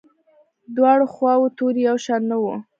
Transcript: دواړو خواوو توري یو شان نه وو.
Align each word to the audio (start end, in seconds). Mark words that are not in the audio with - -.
دواړو 0.75 1.05
خواوو 1.13 1.53
توري 1.57 1.81
یو 1.89 1.97
شان 2.05 2.21
نه 2.31 2.37
وو. 2.41 2.55